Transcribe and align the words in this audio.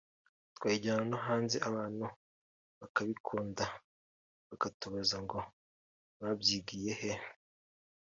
twayijyana 0.55 1.03
no 1.11 1.17
hanze 1.27 1.57
abantu 1.69 2.05
bakabikunda 2.79 3.65
bakatubaza 4.49 5.17
ngo 5.25 5.39
‘mwabyigiye 6.15 6.91
he’ 6.99 7.11